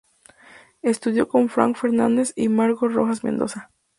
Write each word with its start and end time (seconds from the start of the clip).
Estudió 0.81 1.27
con 1.27 1.47
Frank 1.47 1.77
Fernández 1.77 2.33
y 2.35 2.49
Margot 2.49 2.91
Rojas 2.91 3.23
Mendoza. 3.23 3.69